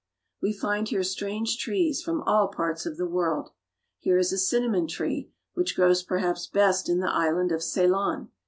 [0.41, 3.51] We find here strange trees from all parts of the world.
[3.99, 8.31] Here is a cinnamon tree, which grows perhaps best in the island of Ceylon.